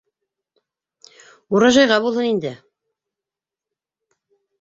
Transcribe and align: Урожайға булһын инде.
Урожайға 1.57 1.99
булһын 2.05 2.29
инде. 2.31 2.55